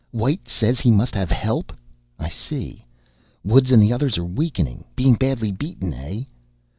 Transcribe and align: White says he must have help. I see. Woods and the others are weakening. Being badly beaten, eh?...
White 0.09 0.47
says 0.47 0.79
he 0.79 0.89
must 0.89 1.13
have 1.13 1.29
help. 1.29 1.71
I 2.17 2.27
see. 2.27 2.85
Woods 3.43 3.69
and 3.71 3.79
the 3.79 3.93
others 3.93 4.17
are 4.17 4.25
weakening. 4.25 4.83
Being 4.95 5.13
badly 5.13 5.51
beaten, 5.51 5.93
eh?... 5.93 6.23